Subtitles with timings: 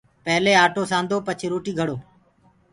[0.25, 1.97] پيلي آٽو سآندو پڇي روٽيٚ گھڙو